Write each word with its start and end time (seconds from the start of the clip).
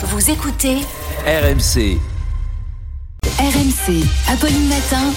Vous 0.00 0.30
écoutez 0.30 0.76
RMC. 1.26 1.98
RMC. 3.40 4.04
Apolline 4.28 4.68
Matin. 4.68 5.12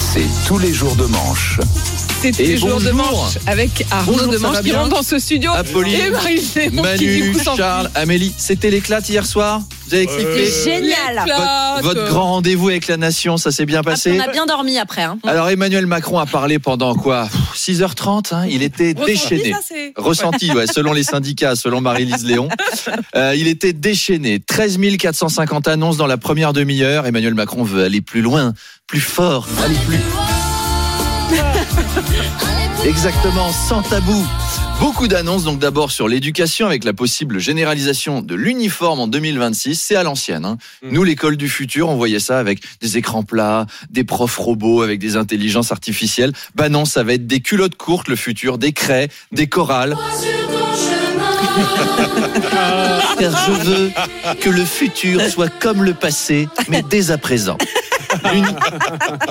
C'est 0.00 0.22
tous 0.46 0.58
les 0.58 0.72
jours 0.72 0.94
de 0.94 1.06
manche. 1.06 1.58
C'est 2.20 2.30
tous 2.30 2.40
Et 2.40 2.46
les 2.46 2.56
jours 2.56 2.80
de 2.80 2.90
manche 2.92 3.38
avec 3.46 3.84
Arnaud 3.90 4.12
Bonjour, 4.12 4.32
de 4.32 4.38
Manche 4.38 4.56
qui 4.58 4.62
bien 4.64 4.78
rentre 4.82 4.96
dans 4.96 5.02
ce 5.02 5.18
studio. 5.18 5.50
Apolline, 5.52 6.00
et 6.00 6.10
Marie 6.10 6.40
Manu. 6.72 7.36
Charles, 7.56 7.90
Amélie, 7.96 8.32
c'était 8.36 8.70
l'éclat 8.70 9.00
hier 9.08 9.26
soir 9.26 9.60
Vous 9.88 9.94
avez 9.94 10.06
kiffé 10.06 10.46
Génial. 10.64 11.16
L'éclate. 11.26 11.82
votre, 11.82 11.94
votre 12.00 12.08
grand 12.10 12.26
rendez-vous 12.34 12.68
avec 12.68 12.86
la 12.86 12.96
nation, 12.96 13.36
ça 13.38 13.50
s'est 13.50 13.66
bien 13.66 13.82
passé 13.82 14.16
On 14.16 14.20
a 14.22 14.30
bien 14.30 14.46
dormi 14.46 14.78
après. 14.78 15.02
Hein. 15.02 15.18
Alors 15.26 15.48
Emmanuel 15.48 15.86
Macron 15.86 16.18
a 16.18 16.26
parlé 16.26 16.58
pendant 16.60 16.94
quoi 16.94 17.28
6h30, 17.68 18.34
hein, 18.34 18.46
il 18.48 18.62
était 18.62 18.94
Ressenti, 18.96 19.12
déchaîné. 19.12 19.52
ça, 19.52 19.74
Ressenti, 19.96 20.52
ouais, 20.52 20.66
selon 20.66 20.94
les 20.94 21.02
syndicats, 21.02 21.54
selon 21.54 21.80
Marie-Lise 21.80 22.24
Léon. 22.24 22.48
Euh, 23.14 23.34
il 23.36 23.48
était 23.48 23.72
déchaîné. 23.72 24.38
13 24.40 24.78
450 24.98 25.68
annonces 25.68 25.96
dans 25.96 26.06
la 26.06 26.16
première 26.16 26.52
demi-heure. 26.52 27.06
Emmanuel 27.06 27.34
Macron 27.34 27.62
veut 27.62 27.82
aller 27.84 28.00
plus 28.00 28.22
loin, 28.22 28.54
plus 28.86 29.00
fort, 29.00 29.46
aller 29.64 29.76
plus. 29.86 29.98
Exactement, 32.84 33.50
sans 33.52 33.82
tabou. 33.82 34.26
Beaucoup 34.80 35.08
d'annonces, 35.08 35.44
donc 35.44 35.58
d'abord 35.58 35.90
sur 35.90 36.06
l'éducation 36.08 36.66
avec 36.66 36.84
la 36.84 36.92
possible 36.92 37.38
généralisation 37.40 38.22
de 38.22 38.34
l'uniforme 38.34 39.00
en 39.00 39.08
2026. 39.08 39.74
C'est 39.80 39.96
à 39.96 40.02
l'ancienne. 40.04 40.44
hein. 40.44 40.56
Nous, 40.82 41.02
l'école 41.02 41.36
du 41.36 41.48
futur, 41.48 41.88
on 41.88 41.96
voyait 41.96 42.20
ça 42.20 42.38
avec 42.38 42.60
des 42.80 42.96
écrans 42.96 43.22
plats, 43.24 43.66
des 43.90 44.04
profs 44.04 44.36
robots 44.36 44.82
avec 44.82 45.00
des 45.00 45.16
intelligences 45.16 45.72
artificielles. 45.72 46.32
Bah 46.54 46.68
non, 46.68 46.84
ça 46.84 47.02
va 47.02 47.14
être 47.14 47.26
des 47.26 47.40
culottes 47.40 47.76
courtes, 47.76 48.08
le 48.08 48.16
futur, 48.16 48.56
des 48.56 48.72
craies, 48.72 49.08
des 49.32 49.48
chorales. 49.48 49.96
Car 53.18 53.46
je 53.46 53.52
veux 53.52 53.90
que 54.40 54.48
le 54.50 54.64
futur 54.64 55.20
soit 55.28 55.48
comme 55.58 55.82
le 55.82 55.94
passé, 55.94 56.48
mais 56.68 56.82
dès 56.88 57.10
à 57.10 57.18
présent. 57.18 57.58
L'uni- 58.32 58.46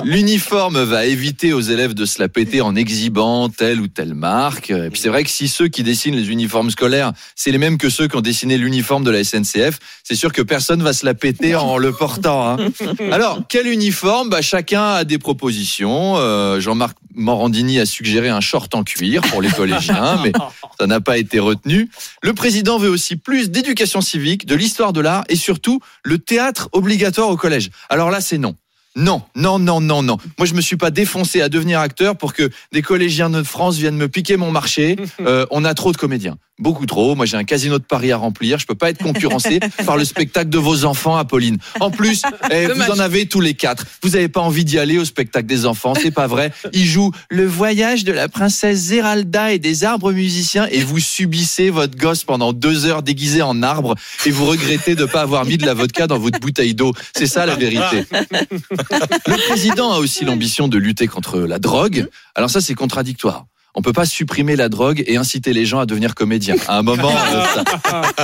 L'uniforme 0.04 0.82
va 0.82 1.06
éviter 1.06 1.52
aux 1.52 1.60
élèves 1.60 1.94
de 1.94 2.04
se 2.04 2.20
la 2.20 2.28
péter 2.28 2.60
en 2.60 2.74
exhibant 2.76 3.48
telle 3.48 3.80
ou 3.80 3.88
telle 3.88 4.14
marque. 4.14 4.70
Et 4.70 4.90
puis 4.90 5.00
c'est 5.00 5.08
vrai 5.08 5.24
que 5.24 5.30
si 5.30 5.48
ceux 5.48 5.68
qui 5.68 5.82
dessinent 5.82 6.16
les 6.16 6.30
uniformes 6.30 6.70
scolaires, 6.70 7.12
c'est 7.34 7.50
les 7.50 7.58
mêmes 7.58 7.78
que 7.78 7.90
ceux 7.90 8.08
qui 8.08 8.16
ont 8.16 8.20
dessiné 8.20 8.56
l'uniforme 8.58 9.04
de 9.04 9.10
la 9.10 9.22
SNCF, 9.24 9.78
c'est 10.04 10.14
sûr 10.14 10.32
que 10.32 10.42
personne 10.42 10.82
va 10.82 10.92
se 10.92 11.04
la 11.04 11.14
péter 11.14 11.54
en 11.54 11.76
le 11.78 11.92
portant. 11.92 12.48
hein. 12.48 12.56
Alors, 13.12 13.40
quel 13.48 13.66
uniforme? 13.66 14.28
Bah, 14.30 14.42
Chacun 14.42 14.82
a 14.94 15.04
des 15.04 15.18
propositions. 15.18 16.14
Euh, 16.16 16.60
Jean-Marc 16.60 16.96
Morandini 17.14 17.78
a 17.80 17.86
suggéré 17.86 18.28
un 18.28 18.40
short 18.40 18.74
en 18.74 18.84
cuir 18.84 19.22
pour 19.22 19.42
les 19.42 19.48
collégiens, 19.50 20.20
mais 20.22 20.32
ça 20.78 20.86
n'a 20.86 21.00
pas 21.00 21.18
été 21.18 21.38
retenu. 21.40 21.88
Le 22.22 22.32
président 22.32 22.78
veut 22.78 22.88
aussi 22.90 23.16
plus 23.16 23.50
d'éducation 23.50 24.00
civique, 24.00 24.46
de 24.46 24.54
l'histoire 24.54 24.92
de 24.92 25.00
l'art 25.00 25.24
et 25.28 25.36
surtout 25.36 25.80
le 26.04 26.18
théâtre 26.18 26.68
obligatoire 26.72 27.28
au 27.28 27.36
collège. 27.36 27.70
Alors 27.88 28.10
là, 28.10 28.20
c'est 28.20 28.38
non. 28.38 28.54
Non, 28.98 29.22
non, 29.36 29.60
non, 29.60 29.80
non, 29.80 30.02
non. 30.02 30.18
Moi, 30.38 30.46
je 30.46 30.54
me 30.54 30.60
suis 30.60 30.76
pas 30.76 30.90
défoncé 30.90 31.40
à 31.40 31.48
devenir 31.48 31.78
acteur 31.78 32.16
pour 32.16 32.32
que 32.32 32.50
des 32.72 32.82
collégiens 32.82 33.30
de 33.30 33.44
France 33.44 33.76
viennent 33.76 33.96
me 33.96 34.08
piquer 34.08 34.36
mon 34.36 34.50
marché. 34.50 34.96
Euh, 35.20 35.46
on 35.50 35.64
a 35.64 35.74
trop 35.74 35.90
de 35.90 35.96
comédiens. 35.96 36.36
Beaucoup 36.58 36.86
trop. 36.86 37.14
Moi, 37.14 37.24
j'ai 37.24 37.36
un 37.36 37.44
casino 37.44 37.78
de 37.78 37.84
Paris 37.84 38.10
à 38.10 38.16
remplir. 38.16 38.58
Je 38.58 38.66
peux 38.66 38.74
pas 38.74 38.90
être 38.90 38.98
concurrencé 38.98 39.60
par 39.86 39.96
le 39.96 40.04
spectacle 40.04 40.50
de 40.50 40.58
vos 40.58 40.84
enfants, 40.84 41.16
Apolline. 41.16 41.58
En 41.78 41.90
plus, 41.90 42.22
eh, 42.50 42.66
vous 42.66 42.90
en 42.90 42.98
avez 42.98 43.26
tous 43.26 43.40
les 43.40 43.54
quatre. 43.54 43.84
Vous 44.02 44.16
avez 44.16 44.28
pas 44.28 44.40
envie 44.40 44.64
d'y 44.64 44.78
aller 44.78 44.98
au 44.98 45.04
spectacle 45.04 45.46
des 45.46 45.66
enfants. 45.66 45.94
C'est 45.94 46.10
pas 46.10 46.26
vrai. 46.26 46.52
Ils 46.72 46.84
jouent 46.84 47.12
le 47.30 47.46
voyage 47.46 48.04
de 48.04 48.12
la 48.12 48.28
princesse 48.28 48.78
Zéralda 48.78 49.52
et 49.52 49.58
des 49.58 49.84
arbres 49.84 50.12
musiciens 50.12 50.66
et 50.70 50.80
vous 50.80 50.98
subissez 50.98 51.70
votre 51.70 51.96
gosse 51.96 52.24
pendant 52.24 52.52
deux 52.52 52.86
heures 52.86 53.02
déguisé 53.02 53.42
en 53.42 53.62
arbre 53.62 53.94
et 54.26 54.30
vous 54.30 54.46
regrettez 54.46 54.94
de 54.94 55.04
pas 55.04 55.20
avoir 55.20 55.44
mis 55.44 55.58
de 55.58 55.66
la 55.66 55.74
vodka 55.74 56.06
dans 56.06 56.18
votre 56.18 56.40
bouteille 56.40 56.74
d'eau. 56.74 56.92
C'est 57.16 57.26
ça 57.26 57.46
la 57.46 57.54
vérité. 57.54 58.04
Le 58.90 59.48
président 59.48 59.92
a 59.92 59.98
aussi 59.98 60.24
l'ambition 60.24 60.68
de 60.68 60.78
lutter 60.78 61.06
contre 61.06 61.38
la 61.40 61.58
drogue. 61.58 62.08
Alors 62.34 62.50
ça, 62.50 62.60
c'est 62.60 62.74
contradictoire. 62.74 63.46
On 63.74 63.82
peut 63.82 63.92
pas 63.92 64.06
supprimer 64.06 64.56
la 64.56 64.68
drogue 64.68 65.04
et 65.06 65.16
inciter 65.16 65.52
les 65.52 65.64
gens 65.64 65.78
à 65.78 65.86
devenir 65.86 66.14
comédiens. 66.14 66.56
À 66.66 66.78
un 66.78 66.82
moment, 66.82 67.12
euh, 67.12 67.44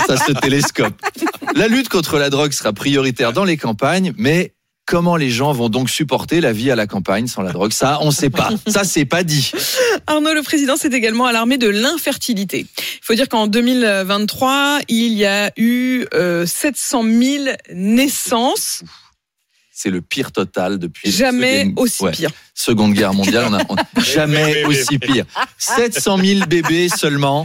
ça, 0.06 0.16
se 0.16 0.32
télescope. 0.32 0.94
La 1.54 1.68
lutte 1.68 1.88
contre 1.88 2.18
la 2.18 2.30
drogue 2.30 2.52
sera 2.52 2.72
prioritaire 2.72 3.32
dans 3.32 3.44
les 3.44 3.56
campagnes, 3.56 4.12
mais 4.16 4.54
comment 4.86 5.16
les 5.16 5.30
gens 5.30 5.52
vont 5.52 5.68
donc 5.68 5.90
supporter 5.90 6.40
la 6.40 6.52
vie 6.52 6.70
à 6.70 6.76
la 6.76 6.86
campagne 6.86 7.26
sans 7.26 7.42
la 7.42 7.52
drogue? 7.52 7.72
Ça, 7.72 7.98
on 8.00 8.10
sait 8.10 8.30
pas. 8.30 8.50
Ça, 8.66 8.84
c'est 8.84 9.04
pas 9.04 9.22
dit. 9.22 9.52
Arnaud, 10.06 10.34
le 10.34 10.42
président, 10.42 10.76
s'est 10.76 10.88
également 10.88 11.26
alarmé 11.26 11.56
de 11.56 11.68
l'infertilité. 11.68 12.66
Il 12.78 13.00
faut 13.02 13.14
dire 13.14 13.28
qu'en 13.28 13.46
2023, 13.46 14.80
il 14.88 15.12
y 15.12 15.24
a 15.24 15.52
eu 15.56 16.04
euh, 16.14 16.46
700 16.46 17.04
000 17.04 17.44
naissances. 17.72 18.82
C'est 19.76 19.90
le 19.90 20.00
pire 20.00 20.30
total 20.30 20.78
depuis. 20.78 21.10
Jamais 21.10 21.62
Seconde- 21.62 21.78
aussi 21.80 22.02
ouais, 22.04 22.12
pire. 22.12 22.30
Seconde 22.54 22.94
Guerre 22.94 23.12
mondiale, 23.12 23.46
on 23.50 23.54
a 23.54 23.62
on- 23.68 24.00
jamais 24.00 24.64
aussi 24.66 24.98
pire. 25.00 25.24
700 25.58 26.18
000 26.24 26.46
bébés 26.46 26.88
seulement. 26.88 27.44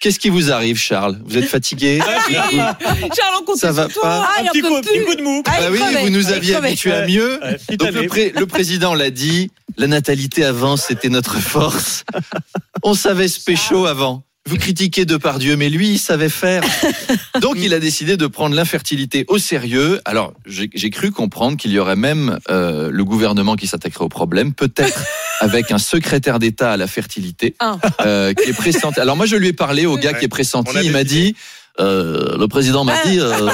Qu'est-ce 0.00 0.18
qui 0.18 0.28
vous 0.28 0.52
arrive, 0.52 0.76
Charles? 0.76 1.18
Vous 1.24 1.38
êtes 1.38 1.46
fatigué? 1.48 1.98
Charles, 2.00 3.34
on 3.40 3.44
compte 3.44 3.56
Ça 3.56 3.72
va 3.72 3.88
sur 3.88 4.00
pas 4.02 4.28
Ah, 4.28 4.42
il 4.42 4.48
en 4.48 4.52
petit, 4.52 4.60
coup, 4.60 4.80
petit 4.82 5.04
coup 5.04 5.14
de 5.14 5.22
mou. 5.22 5.42
Ah, 5.46 5.52
Bah 5.58 5.66
oui, 5.72 5.78
crevait, 5.78 6.02
vous 6.02 6.10
nous 6.10 6.28
aviez 6.30 6.54
habitués 6.56 6.92
à 6.92 7.06
mieux. 7.06 7.40
Ouais, 7.42 7.76
Donc 7.76 7.90
le, 7.92 7.98
année. 7.98 8.06
pré- 8.08 8.32
le 8.36 8.46
président 8.46 8.94
l'a 8.94 9.10
dit, 9.10 9.50
la 9.78 9.86
natalité 9.86 10.44
avant, 10.44 10.76
c'était 10.76 11.08
notre 11.08 11.38
force. 11.38 12.04
On 12.82 12.92
savait 12.94 13.28
se 13.28 13.40
pécho 13.40 13.86
avant. 13.86 14.22
Vous 14.50 14.56
critiquez 14.56 15.04
Depardieu, 15.04 15.54
mais 15.56 15.68
lui, 15.68 15.90
il 15.90 15.98
savait 15.98 16.28
faire. 16.28 16.64
Donc 17.40 17.54
il 17.58 17.72
a 17.72 17.78
décidé 17.78 18.16
de 18.16 18.26
prendre 18.26 18.56
l'infertilité 18.56 19.24
au 19.28 19.38
sérieux. 19.38 20.00
Alors 20.04 20.32
j'ai 20.44 20.68
j'ai 20.74 20.90
cru 20.90 21.12
comprendre 21.12 21.56
qu'il 21.56 21.70
y 21.70 21.78
aurait 21.78 21.94
même 21.94 22.36
euh, 22.50 22.90
le 22.90 23.04
gouvernement 23.04 23.54
qui 23.54 23.68
s'attaquerait 23.68 24.06
au 24.06 24.08
problème, 24.08 24.52
peut-être 24.52 25.04
avec 25.40 25.70
un 25.70 25.78
secrétaire 25.78 26.40
d'État 26.40 26.72
à 26.72 26.76
la 26.76 26.88
fertilité 26.88 27.54
Ah. 27.60 27.76
euh, 28.04 28.34
qui 28.34 28.50
est 28.50 28.52
pressenti. 28.52 28.98
Alors 28.98 29.16
moi 29.16 29.24
je 29.24 29.36
lui 29.36 29.46
ai 29.46 29.52
parlé 29.52 29.86
au 29.86 29.96
gars 29.96 30.14
qui 30.14 30.24
est 30.24 30.28
pressenti. 30.28 30.76
Il 30.82 30.90
m'a 30.90 31.04
dit, 31.04 31.36
euh, 31.78 32.36
le 32.36 32.48
président 32.48 32.82
m'a 32.82 33.00
dit, 33.04 33.20
euh, 33.20 33.48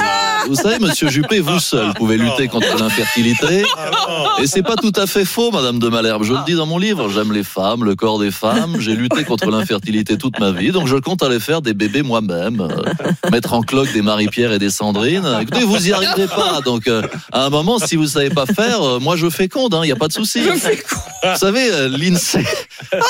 vous 0.48 0.54
savez, 0.54 0.78
Monsieur 0.78 1.08
Juppé, 1.08 1.41
vous 1.41 1.58
seul 1.58 1.92
pouvez 1.94 2.16
lutter 2.16 2.48
contre 2.48 2.76
l'infertilité. 2.78 3.64
Ah, 3.76 4.36
Et 4.42 4.47
c'est 4.47 4.62
pas 4.62 4.76
tout 4.76 4.92
à 4.97 5.06
fait 5.06 5.24
faux, 5.24 5.50
Madame 5.50 5.78
de 5.78 5.88
Malherbe. 5.88 6.22
Je 6.24 6.32
le 6.32 6.38
dis 6.47 6.54
dans 6.54 6.66
mon 6.66 6.78
livre. 6.78 7.08
J'aime 7.10 7.32
les 7.32 7.42
femmes, 7.44 7.84
le 7.84 7.94
corps 7.94 8.19
des 8.19 8.30
femmes. 8.30 8.76
J'ai 8.78 8.94
lutté 8.94 9.24
contre 9.24 9.50
l'infertilité 9.50 10.16
toute 10.19 10.38
ma 10.38 10.50
vie, 10.52 10.70
donc 10.72 10.86
je 10.88 10.97
compte 10.97 11.22
aller 11.22 11.41
faire 11.41 11.62
des 11.62 11.74
bébés 11.74 12.02
moi-même, 12.02 12.60
euh, 12.60 13.30
mettre 13.30 13.52
en 13.54 13.62
cloque 13.62 13.92
des 13.92 14.02
Marie-Pierre 14.02 14.52
et 14.52 14.58
des 14.58 14.70
Sandrine. 14.70 15.26
Écoutez, 15.42 15.64
vous 15.64 15.88
y 15.88 15.92
arriverez 15.92 16.26
pas. 16.28 16.60
Donc, 16.64 16.88
euh, 16.88 17.03
à 17.32 17.47
un 17.47 17.50
moment, 17.50 17.78
si 17.78 17.97
vous 17.97 18.06
savez 18.06 18.30
pas 18.30 18.47
faire, 18.47 18.82
euh, 18.82 18.98
moi 19.00 19.16
je 19.16 19.28
féconde. 19.30 19.76
Il 19.82 19.86
n'y 19.86 19.92
a 19.92 19.97
pas 19.97 20.08
de 20.08 20.12
souci. 20.12 20.41
Vous 20.42 21.36
savez, 21.38 21.70
euh, 21.72 21.88
l'INSEE, 21.88 22.44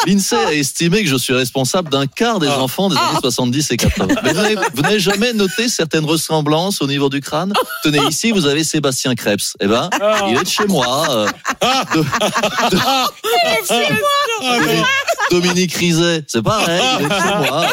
l'INSEE 0.07 0.37
a 0.37 0.53
estimé 0.55 1.03
que 1.03 1.09
je 1.09 1.17
suis 1.17 1.35
responsable 1.35 1.91
d'un 1.91 2.07
quart 2.07 2.39
des 2.39 2.49
Ah. 2.51 2.61
enfants 2.61 2.89
des 2.89 2.97
années 2.97 3.19
70 3.21 3.71
et 3.73 3.77
80. 3.77 4.15
Mais 4.23 4.33
vous 4.33 4.41
n'avez- 4.43 4.57
vous 4.75 4.83
n'avez 4.83 5.01
jamais 5.01 5.33
noté 5.33 5.69
certaines 5.69 6.05
ressemblances 6.05 6.81
au 6.83 6.87
niveau 6.87 7.09
du 7.09 7.21
crâne. 7.27 7.53
Tenez, 7.83 8.01
ici, 8.09 8.31
vous 8.33 8.47
avez 8.47 8.65
Sébastien 8.65 9.15
Krebs. 9.15 9.53
Eh 9.61 9.67
ben, 9.67 9.91
il 10.29 10.37
est 10.39 10.43
de 10.45 10.49
chez 10.49 10.67
moi. 10.67 10.87
euh, 11.11 11.27
de- 11.95 12.01
de- 12.71 12.79
Dominique 15.31 15.75
Rizet, 15.75 16.23
c'est 16.29 16.43
pareil, 16.43 16.81
il 17.01 17.05
est 17.07 17.09
de 17.09 17.15
chez 17.15 17.49
moi. 17.51 17.67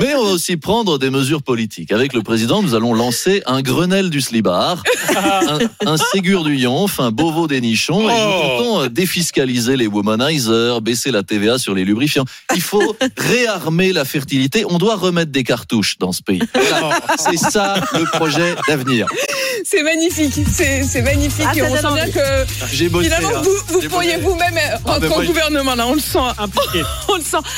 Mais 0.00 0.14
on 0.14 0.24
va 0.24 0.30
aussi 0.30 0.56
prendre 0.56 0.98
des 0.98 1.10
mesures 1.10 1.42
politiques. 1.42 1.92
Avec 1.92 2.12
le 2.12 2.22
président, 2.22 2.62
nous 2.62 2.74
allons 2.74 2.94
lancer 2.94 3.42
un 3.46 3.62
Grenelle 3.62 4.10
du 4.10 4.20
slibard, 4.20 4.82
un, 5.16 5.58
un 5.86 5.96
Ségur 5.96 6.44
du 6.44 6.56
Yonf, 6.56 7.00
un 7.00 7.10
Beauvau 7.10 7.46
des 7.48 7.60
nichons, 7.60 8.08
et 8.08 8.12
nous 8.12 8.28
Oh. 8.28 8.42
comptons 8.58 8.80
euh, 8.82 8.88
défiscaliser 8.88 9.76
les 9.76 9.86
womanizers, 9.86 10.80
baisser 10.82 11.10
la 11.10 11.22
TVA 11.22 11.58
sur 11.58 11.74
les 11.74 11.84
lubrifiants. 11.84 12.24
Il 12.54 12.60
faut 12.60 12.96
réarmer 13.16 13.92
la 13.92 14.04
fertilité. 14.04 14.64
On 14.68 14.78
doit 14.78 14.96
remettre 14.96 15.32
des 15.32 15.44
cartouches 15.44 15.96
dans 15.98 16.12
ce 16.12 16.22
pays. 16.22 16.42
C'est 17.18 17.38
ça 17.38 17.80
le 17.94 18.04
projet 18.18 18.54
d'avenir. 18.68 19.06
C'est 19.70 19.82
magnifique, 19.82 20.32
c'est 20.54 21.02
magnifique. 21.02 21.44
Ah, 21.46 21.52
et 21.54 21.60
on 21.62 21.68
donne 21.68 21.76
sent 21.76 21.92
bien 21.92 22.02
envie. 22.04 22.12
que 22.12 22.46
bossé. 22.88 23.04
finalement 23.10 23.36
hein. 23.36 23.42
vous, 23.44 23.80
vous 23.80 23.88
pourriez 23.90 24.16
vous-même 24.16 24.58
Ah, 24.72 24.78
rentrer 24.92 25.00
ben 25.00 25.06
au 25.08 25.14
moi, 25.16 25.22
je- 25.24 25.28
gouvernement 25.28 25.74
là, 25.74 25.86
on 25.86 25.92
le 25.94 26.00
sent, 26.00 26.18
Impliqué. 26.38 26.82
on 27.08 27.16
le 27.16 27.22
sent. 27.22 27.36